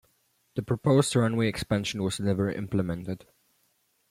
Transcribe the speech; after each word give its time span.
The 0.55 0.63
proposed 0.63 1.15
runway 1.15 1.47
expansion 1.47 2.01
was 2.01 2.19
never 2.19 2.49
implemented. 2.51 3.27